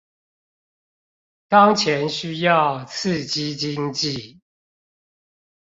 [1.47, 4.39] 當前需要刺激經濟